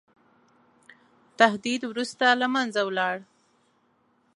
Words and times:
تهدید 1.39 1.81
وروسته 1.91 2.25
له 2.41 2.47
منځه 2.55 2.81
ولاړ. 2.87 3.17